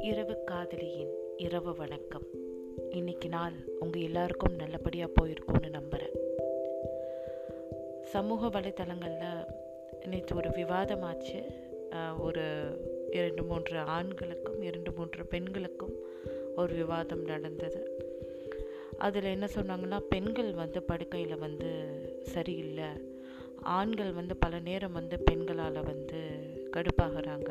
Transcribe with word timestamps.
இரவு 0.00 0.44
காதலியின் 0.44 1.14
இரவு 1.36 1.76
வணக்கம். 1.76 2.22
இன்னைக்கு 2.90 3.28
நாள் 3.28 3.52
உங்கள் 3.80 4.02
எல்லாருக்கும் 4.02 4.54
நல்லபடியாக 4.54 5.12
போயிருக்கும்னு 5.12 5.70
நம்புகிறேன் 5.70 6.12
சமூக 8.02 8.60
வலைத்தளங்களில் 8.60 9.46
நேற்று 10.06 10.36
ஒரு 10.36 10.48
விவாதமாச்சு. 10.48 11.44
ஒரு 12.20 12.44
இரண்டு 13.10 13.42
மூன்று 13.42 13.78
ஆண்களுக்கும் 13.78 14.62
இரண்டு 14.62 14.92
மூன்று 14.92 15.26
பெண்களுக்கும் 15.26 15.94
ஒரு 16.56 16.74
விவாதம் 16.74 17.24
நடந்தது. 17.24 17.98
அதில் 18.98 19.24
என்ன 19.24 19.48
சொன்னாங்கன்னா 19.54 20.00
பெண்கள் 20.08 20.52
வந்து 20.52 20.82
படுக்கையில் 20.82 21.38
வந்து 21.38 21.70
சரியில்லை. 22.22 23.13
ஆண்கள் 23.64 24.12
வந்து 24.12 24.36
பல 24.36 24.58
நேரம் 24.58 24.92
வந்து 24.92 25.18
பெண்களால் 25.18 25.82
வந்து 25.82 26.20
கடுப்பாகிறாங்க 26.72 27.50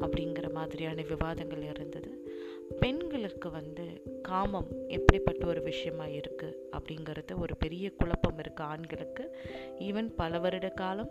அப்படிங்கிற 0.00 0.52
மாதிரியான 0.52 1.02
விவாதங்கள் 1.02 1.62
இருந்தது. 1.62 2.32
பெண்களுக்கு 2.80 3.50
வந்து 3.50 4.02
காமம் 4.22 4.66
எப்படிப்பட்ட 4.88 5.46
ஒரு 5.46 5.62
விஷயமா 5.62 6.04
இருக்குது 6.04 6.56
அப்படிங்கிறது 6.72 7.38
ஒரு 7.38 7.56
பெரிய 7.56 7.90
குழப்பம் 7.90 8.38
இருக்குது 8.38 8.66
ஆண்களுக்கு. 8.66 9.36
ஈவன் 9.78 10.12
பல 10.16 10.38
வருட 10.38 10.68
காலம் 10.68 11.10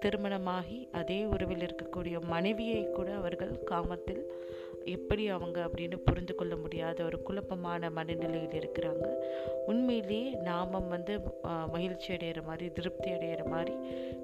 திருமணமாகி 0.00 0.88
அதே 0.92 1.24
உறவில் 1.24 1.64
இருக்கக்கூடிய 1.66 2.20
மனைவியை 2.20 2.90
கூட 2.90 3.14
அவர்கள் 3.14 3.62
காமத்தில் 3.64 4.22
எப்படி 4.84 5.28
அவங்க 5.28 5.58
அப்படின்னு 5.66 5.96
புரிந்து 6.04 6.34
கொள்ள 6.34 6.56
முடியாத 6.56 7.04
ஒரு 7.04 7.22
குழப்பமான 7.22 7.90
மனநிலையில் 7.90 8.56
இருக்கிறாங்க. 8.60 9.06
உண்மையிலேயே 9.66 10.30
நாமம் 10.30 10.88
வந்து 10.88 11.20
மகிழ்ச்சி 11.72 12.14
அடைகிற 12.14 12.44
மாதிரி 12.44 12.70
திருப்தி 12.70 13.10
அடைகிற 13.10 13.48
மாதிரி 13.48 13.74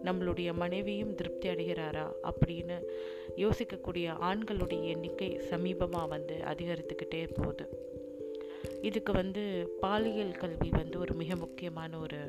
நம்மளுடைய 0.05 0.52
மனைவியும் 0.52 1.15
திருப்தி 1.15 1.48
அடைகிறாரா 1.48 2.07
அப்படின்னு 2.30 2.79
யோசிக்கக்கூடிய 3.37 4.07
ஆண்களுடைய 4.30 4.82
எண்ணிக்கை 4.82 5.41
சமீபமாக 5.51 6.09
வந்து 6.09 6.37
அதிகரித்துக்கிட்டே 6.52 7.29
போகுது. 7.35 7.66
இதுக்கு 8.82 9.13
வந்து 9.13 9.43
பாலியல் 9.80 10.32
கல்வி 10.32 10.69
வந்து 10.71 10.98
ஒரு 10.98 11.15
மிக 11.15 11.37
முக்கியமான 11.37 11.98
ஒரு 11.98 12.21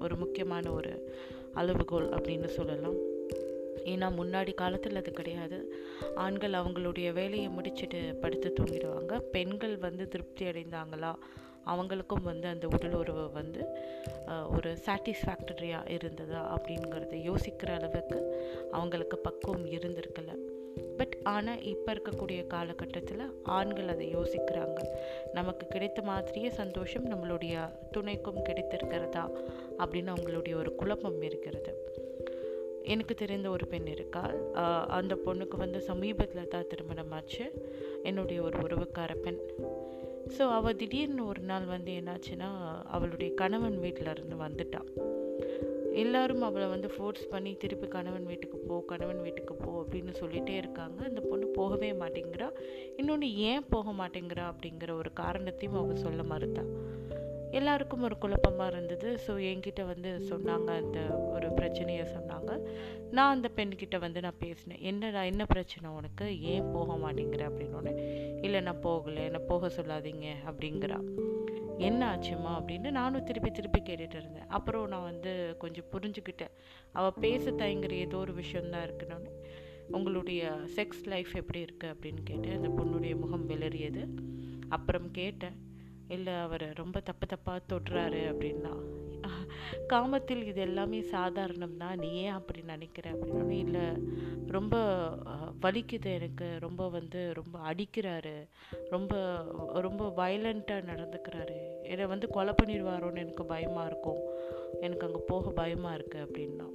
ஒரு 0.00 0.16
முக்கியமான 0.16 0.72
ஒரு 0.72 1.14
அளவுகோல் 1.54 2.08
அப்படின்னு 2.10 2.46
சொல்லலாம். 2.46 2.98
ஏன்னா 3.84 4.06
முன்னாடி 4.20 4.54
காலத்தில் 4.54 4.96
அது 4.96 5.12
கிடையாது. 5.12 5.74
ஆண்கள் 6.14 6.50
அவங்களுடைய 6.50 7.12
வேலையை 7.12 7.48
முடிச்சுட்டு 7.48 8.20
படுத்து 8.20 8.52
தூங்கிடுவாங்க. 8.60 9.18
பெண்கள் 9.18 9.76
வந்து 9.76 10.08
திருப்தி 10.08 10.44
அடைந்தாங்களா? 10.44 11.14
அவங்களுக்கும் 11.66 12.22
வந்து 12.22 12.48
அந்த 12.48 12.66
உடல் 12.66 12.92
உறவு 12.92 13.30
வந்து 13.32 13.62
ஒரு 14.56 14.78
சாட்டிஸ்ஃபேக்டரியாக 14.84 15.90
இருந்ததா 15.90 16.56
அப்படிங்கிறத 16.56 17.14
யோசிக்கிற 17.30 17.70
அளவுக்கு 17.78 18.18
அவங்களுக்கு 18.72 19.18
பக்குவம் 19.18 19.66
இருந்திருக்கு. 19.66 20.05
ஆனால் 21.32 21.62
இப்போ 21.72 21.88
இருக்கக்கூடிய 21.94 22.40
காலகட்டத்தில் 22.54 23.24
ஆண்கள் 23.56 23.92
அதை 23.94 24.06
யோசிக்கிறாங்க. 24.16 24.80
நமக்கு 25.38 25.64
கிடைத்த 25.74 26.00
மாதிரியே 26.10 26.50
சந்தோஷம் 26.60 27.08
நம்மளுடைய 27.12 27.54
துணைக்கும் 27.94 28.44
கிடைத்திருக்கிறதா 28.48 29.24
அப்படின்னு 29.82 30.12
அவங்களுடைய 30.14 30.54
ஒரு 30.62 30.72
குழப்பம் 30.82 31.20
இருக்கிறது. 31.28 31.72
எனக்கு 32.94 33.14
தெரிந்த 33.20 33.48
ஒரு 33.54 33.64
பெண் 33.70 33.88
இருக்காள். 33.94 34.36
அந்த 34.98 35.14
பொண்ணுக்கு 35.24 35.56
வந்து 35.64 35.78
சமீபத்தில் 35.88 36.50
தான் 36.52 36.68
திருமணமாச்சு. 36.72 37.46
என்னுடைய 38.08 38.38
ஒரு 38.48 38.58
உறவுக்கார 38.66 39.14
பெண். 39.24 39.40
ஸோ 40.36 40.44
அவள் 40.58 40.78
திடீர்னு 40.82 41.22
ஒரு 41.32 41.42
நாள் 41.50 41.66
வந்து 41.74 41.92
என்னாச்சுன்னா 42.00 42.50
அவளுடைய 42.96 43.30
கணவன் 43.40 43.78
வீட்டில் 43.84 44.12
இருந்து 44.14 44.36
வந்துட்டான். 44.46 44.88
எல்லாரும் 45.96 46.42
அவளை 46.42 46.68
வந்து 46.68 46.88
ஃபோர்ஸ் 46.88 47.28
பண்ணி 47.28 47.54
திருப்பி 47.54 47.88
கணவன் 47.88 48.26
வீட்டுக்கு 48.26 48.58
போ 48.58 48.84
கணவன் 48.86 49.20
வீட்டுக்கு 49.20 49.54
போ 49.54 49.84
அப்படின்னு 49.84 50.12
சொல்லிகிட்டே 50.20 50.56
இருக்காங்க. 50.56 51.04
அந்த 51.04 51.20
பொண்ணு 51.20 51.46
போகவே 51.46 51.92
மாட்டேங்கிறா. 51.92 52.50
இன்னொன்று 52.96 53.34
ஏன் 53.34 53.66
போக 53.68 53.90
மாட்டேங்கிறா 53.90 54.52
அப்படிங்கிற 54.52 54.90
ஒரு 54.90 55.12
காரணத்தையும் 55.12 55.78
அவள் 55.78 55.96
சொல்ல 55.96 56.22
மறுத்தா. 56.22 56.64
எல்லாருக்கும் 57.50 58.02
ஒரு 58.02 58.18
குழப்பமாக 58.18 58.72
இருந்தது. 58.72 59.18
ஸோ 59.26 59.30
என்கிட்ட 59.30 59.86
வந்து 59.86 60.10
சொன்னாங்க. 60.30 60.66
அந்த 60.82 61.00
ஒரு 61.34 61.52
பிரச்சனையை 61.52 62.04
சொன்னாங்க. 62.04 62.60
நான் 63.10 63.34
அந்த 63.34 63.50
பெண்கிட்ட 63.56 63.98
வந்து 63.98 64.20
நான் 64.20 64.38
பேசினேன். 64.38 64.80
என்னடா 64.80 65.22
என்ன 65.22 65.44
பிரச்சனை 65.44 65.90
உனக்கு? 65.90 66.40
ஏன் 66.40 66.70
போக 66.72 66.94
மாட்டேங்கிற? 66.94 67.50
அப்படின்னு 67.50 68.42
இல்லை 68.42 68.60
நான் 68.60 68.82
போகலை. 68.82 69.24
என்னை 69.24 69.40
போக 69.46 69.68
சொல்லாதீங்க 69.68 70.26
அப்படிங்கிறா. 70.46 71.00
என்ன 71.78 72.16
ஆச்சுமா 72.16 72.62
அப்படின்னு 72.62 72.90
நானும் 72.90 73.24
திருப்பி 73.24 73.50
திருப்பி 73.50 73.80
கேட்டுட்டு 73.80 74.16
இருந்தேன். 74.16 74.46
அப்புறம் 74.48 74.88
நான் 74.88 75.02
வந்து 75.02 75.56
கொஞ்சம் 75.58 75.84
புரிஞ்சுக்கிட்டேன். 75.92 76.50
அவள் 76.92 77.12
பேச 77.20 77.50
தயங்குற 77.50 77.90
ஏதோ 77.90 78.16
ஒரு 78.16 78.32
விஷயந்தான் 78.32 78.82
இருக்குன்னு. 78.82 79.44
உங்களுடைய 79.90 80.50
செக்ஸ் 80.76 81.04
லைஃப் 81.04 81.28
எப்படி 81.34 81.64
இருக்குது 81.64 81.84
அப்படின்னு 81.84 82.22
கேட்டேன் 82.24 82.64
அந்த 82.64 82.68
பொண்ணுடைய 82.68 83.18
முகம் 83.20 83.48
விளறியது 83.48 84.08
அப்புறம் 84.68 85.10
கேட்டேன் 85.10 85.64
இல்லை 86.08 86.32
அவர் 86.32 86.72
ரொம்ப 86.74 87.00
தப்பு 87.00 87.26
தப்பாக 87.26 87.60
தொடுறாரு 87.72 88.22
அப்படின்னா. 88.32 88.95
காமத்தில் 89.86 90.44
இது 90.46 90.60
எல்லாமே 90.60 91.00
சாதாரணம் 91.00 91.76
தான். 91.76 91.98
நீ 91.98 92.12
ஏன் 92.12 92.30
அப்படி 92.30 92.62
நினைக்கிற 92.62 93.10
அப்படின்னு? 93.10 93.58
இல்லை 93.58 93.86
ரொம்ப 94.46 94.76
வலிக்குது 95.62 96.12
எனக்கு. 96.12 96.56
ரொம்ப 96.60 96.88
வந்து 96.88 97.32
ரொம்ப 97.34 97.58
அடிக்கிறாரு. 97.70 98.48
ரொம்ப 98.90 99.16
ரொம்ப 99.80 100.12
வயலண்ட்டாக 100.16 100.86
நடந்துக்கிறாரு. 100.92 101.60
என்னை 101.82 102.06
வந்து 102.06 102.28
கொலை 102.28 102.54
பண்ணிடுவாரோன்னு 102.62 103.18
எனக்கு 103.18 103.44
பயமாக 103.44 103.86
இருக்கும். 103.86 104.22
எனக்கு 104.80 105.06
அங்கே 105.06 105.22
போக 105.26 105.50
பயமாக 105.50 105.96
இருக்குது 105.96 106.26
அப்படின்னா. 106.26 106.66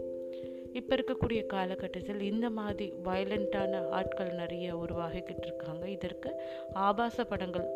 இப்போ 0.73 0.95
இருக்கக்கூடிய 0.95 1.45
காலகட்டத்தில் 1.45 2.21
இந்த 2.21 2.49
மாதிரி 2.49 2.93
வயலண்ட்டான 3.03 3.87
ஆட்கள் 3.89 4.33
நிறைய 4.33 4.77
உருவாகிக்கிட்டு 4.77 5.45
இருக்காங்க. 5.45 5.89
இதற்கு 5.89 6.41
ஆபாச 6.73 7.23
படங்கள் 7.23 7.67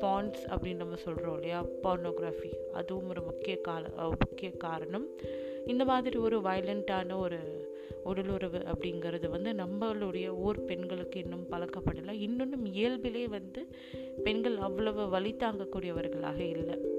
பான்ஸ் 0.00 0.46
அப்படின்னு 0.48 0.76
நம்ம 0.76 0.96
சொல்கிறோம் 0.96 1.34
இல்லையா? 1.34 1.64
பார்னோகிராஃபி 1.82 2.52
அதுவும் 2.72 3.08
ஒரு 3.08 3.22
முக்கிய 3.22 3.56
கால 3.60 3.88
முக்கிய 3.96 4.50
காரணம். 4.50 5.06
இந்த 5.66 5.84
மாதிரி 5.84 6.16
ஒரு 6.16 6.38
வயலண்ட்டான 6.38 7.18
ஒரு 7.18 7.38
உடலுறவு 8.04 8.58
அப்படிங்கிறது 8.58 9.28
வந்து 9.28 9.52
நம்மளுடைய 9.52 10.28
ஊர் 10.28 10.64
பெண்களுக்கு 10.64 11.20
இன்னும் 11.20 11.46
பழக்கப்படலை. 11.50 12.10
இன்னொன்றும் 12.10 12.66
இயல்பிலே 12.66 13.28
வந்து 13.28 13.66
பெண்கள் 14.24 14.56
அவ்வளவு 14.56 15.08
வழி 15.08 15.34
தாங்கக்கூடியவர்களாக 15.38 16.38
இல்லை. 16.38 16.97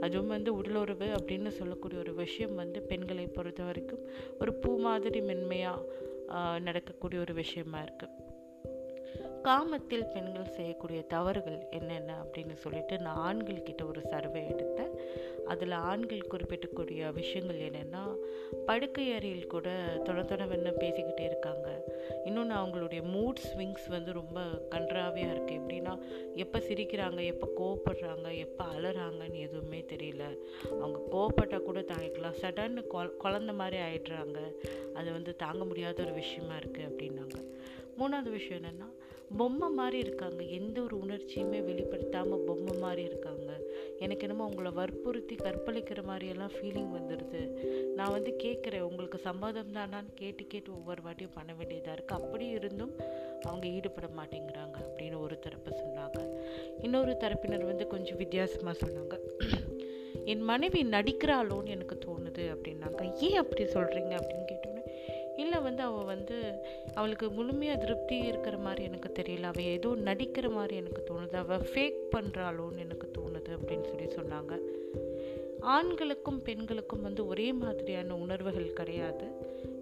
அதுவும் 0.00 0.32
வந்து 0.34 0.54
உடலுறவு 0.54 1.06
அப்படின்னு 1.06 1.48
சொல்லக்கூடிய 1.48 2.00
ஒரு 2.00 2.14
விஷயம் 2.14 2.54
வந்து 2.54 2.80
பெண்களை 2.82 3.26
பொறுத்த 3.26 3.62
வரைக்கும் 3.62 4.04
ஒரு 4.40 4.54
பூ 4.54 4.78
மாதிரி 4.78 5.20
மென்மையாக 5.20 6.58
நடக்கக்கூடிய 6.60 7.20
ஒரு 7.20 7.34
விஷயமா 7.34 7.78
இருக்குது 7.82 8.28
காமத்தில் 9.42 10.10
பெண்கள் 10.12 10.54
செய்யக்கூடிய 10.56 11.02
தவறுகள் 11.02 11.66
என்னென்ன 11.70 12.16
அப்படின்னு 12.22 12.54
சொல்லிட்டு 12.54 12.98
நான் 12.98 13.16
ஆண்கள் 13.16 13.62
கிட்ட 13.62 13.84
ஒரு 13.84 14.00
சர்வே 14.00 14.42
எடுத்தேன். 14.48 14.89
அதில் 15.52 15.74
ஆண்கள் 15.90 16.30
குறிப்பிட்டக்கூடிய 16.32 17.12
விஷயங்கள் 17.18 17.64
என்னென்னா 17.68 18.02
படுக்கை 18.66 19.06
அறையில் 19.16 19.52
கூட 19.54 19.68
தொட 20.04 20.22
தொட 20.22 20.44
பேசிக்கிட்டே 20.82 21.24
இருக்காங்க. 21.30 21.68
இன்னொன்று 22.24 22.54
அவங்களுடைய 22.60 23.02
மூட் 23.14 23.40
ஸ்விங்ஸ் 23.48 23.88
வந்து 23.88 24.12
ரொம்ப 24.12 24.40
கன்றாவியாக 24.74 25.34
இருக்குது 25.34 25.58
எப்படின்னா 25.60 25.94
எப்போ 26.44 26.58
சிரிக்கிறாங்க 26.58 27.20
எப்போ 27.32 27.48
கோவப்படுறாங்க 27.60 28.28
எப்போ 28.44 28.64
அலறாங்கன்னு 28.74 29.38
எதுவுமே 29.46 29.80
தெரியல. 29.92 30.24
அவங்க 30.80 31.00
கோவப்பட்டால் 31.14 31.68
கூட 31.68 31.80
தாங்கிக்கலாம் 31.80 32.40
சடன்னு 32.42 32.82
குழந்த 33.24 33.54
மாதிரி 33.62 33.78
ஆயிடுறாங்க. 33.88 34.38
அது 34.94 35.08
வந்து 35.12 35.34
தாங்க 35.36 35.64
முடியாத 35.64 36.02
ஒரு 36.02 36.14
விஷயமா 36.22 36.56
இருக்குது 36.56 36.88
அப்படின்னாங்க. 36.90 37.38
மூணாவது 38.00 38.30
விஷயம் 38.38 38.60
என்னென்னா 38.62 38.88
பொம்மை 39.38 39.68
மாதிரி 39.78 39.98
இருக்காங்க. 39.98 40.42
எந்த 40.58 40.76
ஒரு 40.86 40.94
உணர்ச்சியுமே 41.04 41.58
வெளிப்படுத்தாமல் 41.66 42.44
பொம்மை 42.46 42.74
மாதிரி 42.84 43.02
இருக்காங்க. 43.10 43.50
எனக்கு 44.00 44.26
என்னமோ 44.28 44.44
உங்களை 44.46 44.70
வற்புறுத்தி 44.70 45.34
கற்பழிக்கிற 45.34 46.00
மாதிரியெல்லாம் 46.10 46.54
ஃபீலிங் 46.56 46.92
வந்துடுது. 46.96 47.40
நான் 47.98 48.10
வந்து 48.10 48.30
கேட்குறேன் 48.42 48.86
உங்களுக்கு 48.90 49.18
சம்மதம் 49.18 49.72
தானான்னு 49.74 50.10
கேட்டு 50.14 50.46
கேட்டு 50.46 50.72
ஒவ்வொரு 50.72 51.02
வாட்டியும் 51.02 51.34
பண்ண 51.34 51.54
வேண்டியதாக 51.54 51.96
இருக்குது 51.96 52.18
அப்படி 52.20 52.46
இருந்தும் 52.46 52.94
அவங்க 53.42 53.66
ஈடுபட 53.66 54.08
மாட்டேங்கிறாங்க 54.18 54.78
அப்படின்னு 54.86 55.18
ஒரு 55.20 55.38
தரப்பு 55.38 55.70
சொன்னாங்க. 55.82 56.20
இன்னொரு 56.82 57.16
தரப்பினர் 57.20 57.64
வந்து 57.64 57.86
கொஞ்சம் 57.86 58.16
வித்தியாசமாக 58.16 58.78
சொன்னாங்க. 58.86 59.16
என் 60.24 60.40
மனைவி 60.40 60.80
நடிக்கிறாளோன்னு 60.84 61.74
எனக்கு 61.76 61.98
தோணுது 62.06 62.44
அப்படின்னாங்க. 62.54 63.02
ஏன் 63.28 63.36
அப்படி 63.36 63.64
சொல்கிறீங்க 63.64 64.12
அப்படின்னு 64.20 64.44
கேட்டு 64.44 64.69
இல்லை 65.40 65.58
வந்து 65.66 65.82
அவள் 65.82 66.04
வந்து 66.04 66.36
அவளுக்கு 66.94 67.26
முழுமையாக 67.30 67.80
திருப்தி 67.80 68.16
இருக்கிற 68.30 68.56
மாதிரி 68.56 68.82
எனக்கு 68.84 69.10
தெரியல. 69.18 69.42
அவள் 69.42 69.70
ஏதோ 69.76 69.88
நடிக்கிற 70.04 70.46
மாதிரி 70.50 70.74
எனக்கு 70.76 71.02
தோணுது. 71.08 71.36
அவள் 71.44 71.66
ஃபேக் 71.72 72.00
பண்ணுறாளோன்னு 72.16 72.78
எனக்கு 72.78 73.06
தோணுது 73.18 73.50
அப்படின்னு 73.56 73.86
சொல்லி 73.90 74.08
சொன்னாங்க. 74.18 74.54
ஆண்களுக்கும் 75.60 76.42
பெண்களுக்கும் 76.42 77.02
வந்து 77.02 77.26
ஒரே 77.26 77.52
மாதிரியான 77.52 78.16
உணர்வுகள் 78.16 78.72
கிடையாது. 78.72 79.26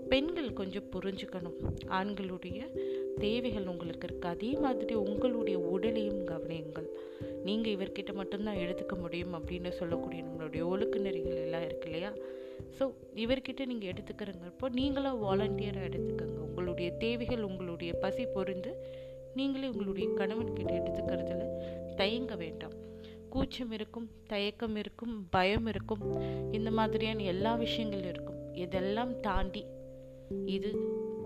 பெண்கள் 0.08 0.52
கொஞ்சம் 0.52 0.90
புரிஞ்சுக்கணும். 0.94 1.58
ஆண்களுடைய 1.88 2.60
தேவைகள் 3.18 3.66
உங்களுக்கு 3.66 4.08
இருக்குது 4.08 4.32
அதே 4.34 4.50
மாதிரி 4.60 4.94
உங்களுடைய 4.94 5.58
உடலையும் 5.58 6.22
கவனியுங்கள். 6.26 6.88
நீங்கள் 7.44 7.74
இவர்கிட்ட 7.74 8.12
மட்டும்தான் 8.14 8.56
எடுத்துக்க 8.56 8.94
முடியும் 9.00 9.34
அப்படின்னு 9.34 9.70
சொல்லக்கூடிய 9.70 10.22
நம்மளுடைய 10.22 10.62
ஒழுக்கு 10.72 10.98
நெறிகள் 10.98 11.44
எல்லாம் 11.46 11.64
இருக்கு 11.64 11.88
இல்லையா? 11.90 12.12
ஸோ 12.76 12.84
இவர்கிட்ட 13.14 13.66
நீங்கள் 13.66 13.90
எடுத்துக்கிறங்கிறப்போ 13.92 14.66
நீங்களாக 14.78 15.22
வாலண்டியராக 15.24 15.88
எடுத்துக்கோங்க. 15.90 16.38
உங்களுடைய 16.48 16.90
தேவைகள் 16.90 17.42
உங்களுடைய 17.42 17.92
பசி 17.94 18.24
பொருந்து 18.24 18.72
நீங்களே 19.34 19.68
உங்களுடைய 19.68 20.08
கணவன்கிட்ட 20.08 20.72
எடுத்துக்கிறதுல 20.80 21.44
தயங்க 21.96 22.34
வேண்டாம். 22.36 22.76
கூச்சம் 23.28 23.72
இருக்கும் 23.72 24.10
தயக்கம் 24.26 24.76
இருக்கும் 24.76 25.26
பயம் 25.30 25.66
இருக்கும் 25.66 26.04
இந்த 26.52 26.70
மாதிரியான 26.70 27.22
எல்லா 27.22 27.54
விஷயங்களும் 27.54 28.08
இருக்கும். 28.08 28.54
இதெல்லாம் 28.54 29.20
தாண்டி 29.20 29.64
இது 30.44 30.70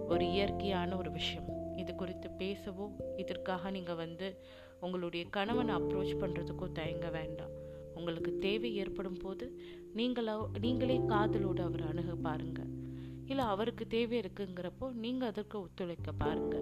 ஒரு 0.08 0.24
இயற்கையான 0.30 0.96
ஒரு 0.96 1.10
விஷயம். 1.10 1.76
இது 1.76 1.94
குறித்து 1.94 2.30
பேசவோ 2.38 2.86
இதற்காக 3.16 3.70
நீங்கள் 3.70 3.94
வந்து 3.94 4.38
உங்களுடைய 4.80 5.24
கணவனை 5.30 5.74
அப்ரோச் 5.74 6.20
பண்ணுறதுக்கோ 6.20 6.72
தயங்க 6.72 7.10
வேண்டாம். 7.10 7.52
உங்களுக்கு 7.94 8.38
தேவை 8.38 8.76
ஏற்படும் 8.76 9.20
போது 9.22 9.60
நீங்களா 9.92 10.48
நீங்களே 10.60 10.98
காதலோடு 10.98 11.60
அவர் 11.60 11.88
அணுக 11.88 12.14
பாருங்க. 12.14 12.60
இல்லை 13.26 13.44
அவருக்கு 13.44 13.86
தேவை 13.86 14.20
இருக்குங்கிறப்போ 14.20 14.92
நீங்கள் 14.94 15.28
அதற்கு 15.28 15.60
ஒத்துழைக்க 15.60 16.12
பாருங்க. 16.18 16.56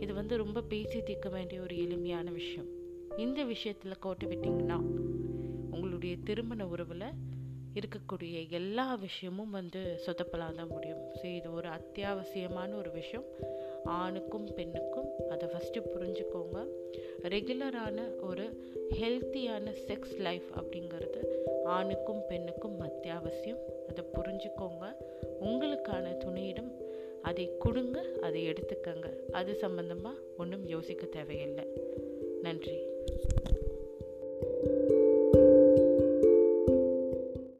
இது 0.00 0.14
வந்து 0.14 0.36
ரொம்ப 0.36 0.62
பேசி 0.62 1.02
தீர்க்க 1.02 1.28
வேண்டிய 1.28 1.60
ஒரு 1.60 1.76
எளிமையான 1.78 2.30
விஷயம். 2.30 2.66
இந்த 3.16 3.44
விஷயத்தில் 3.44 3.98
கோட்டை 3.98 4.28
விட்டிங்கன்னா 4.28 4.78
உங்களுடைய 5.70 6.16
திருமண 6.24 6.66
உறவில் 6.66 7.08
இருக்கக்கூடிய 7.74 8.48
எல்லா 8.48 8.94
விஷயமும் 8.94 9.50
வந்து 9.50 10.00
சொதப்பலாம் 10.06 10.54
தான் 10.54 10.68
முடியும். 10.68 11.02
ஸோ 11.22 11.34
இது 11.36 11.52
ஒரு 11.52 11.68
அத்தியாவசியமான 11.68 12.74
ஒரு 12.76 12.90
விஷயம். 12.90 13.24
ஆணுக்கும் 13.84 14.54
பெண்ணுக்கும் 14.54 15.08
அதை 15.28 15.48
ஃபஸ்ட்டு 15.48 15.82
புரிஞ்சுக்கோங்க. 15.96 16.66
ரெகுலரான 17.22 18.20
ஒரு 18.20 18.42
ஹெல்த்தியான 19.00 19.74
செக்ஸ் 19.86 20.18
லைஃப் 20.18 20.44
அப்படிங்கிறது 20.60 21.26
ஆணுக்கும் 21.64 22.26
பெண்ணுக்கும் 22.28 22.80
அத்தியாவசியம். 22.80 23.58
அதை 23.88 24.04
புரிஞ்சுக்கோங்க. 24.14 24.96
உங்களுக்கான 25.40 26.16
துணையிடம் 26.16 26.72
அதை 27.22 27.56
கொடுங்க 27.58 28.04
அதை 28.22 28.48
எடுத்துக்கங்க. 28.48 29.30
அது 29.30 29.54
சம்பந்தமாக 29.54 30.18
ஒன்றும் 30.38 30.68
யோசிக்க 30.68 31.06
தேவையில்லை. 31.06 31.64
நன்றி. 32.42 32.78